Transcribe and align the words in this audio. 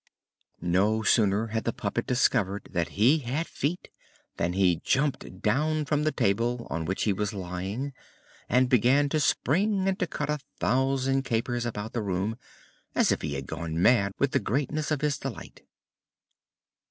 No 0.63 1.03
sooner 1.03 1.49
had 1.53 1.63
the 1.63 1.71
puppet 1.71 2.07
discovered 2.07 2.69
that 2.71 2.93
he 2.97 3.19
had 3.19 3.45
feet 3.47 3.89
than 4.37 4.53
he 4.53 4.77
jumped 4.83 5.43
down 5.43 5.85
from 5.85 6.05
the 6.05 6.11
table 6.11 6.65
on 6.71 6.85
which 6.85 7.03
he 7.03 7.13
was 7.13 7.33
lying 7.35 7.93
and 8.49 8.67
began 8.67 9.09
to 9.09 9.19
spring 9.19 9.87
and 9.87 9.99
to 9.99 10.07
cut 10.07 10.31
a 10.31 10.39
thousand 10.59 11.21
capers 11.25 11.67
about 11.67 11.93
the 11.93 12.01
room, 12.01 12.39
as 12.95 13.11
if 13.11 13.21
he 13.21 13.35
had 13.35 13.45
gone 13.45 13.79
mad 13.79 14.13
with 14.17 14.31
the 14.31 14.39
greatness 14.39 14.89
of 14.89 15.01
his 15.01 15.19
delight. 15.19 15.61